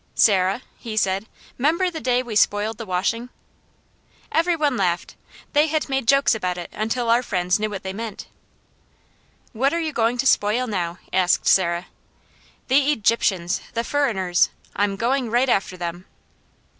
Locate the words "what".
7.69-7.83, 9.53-9.75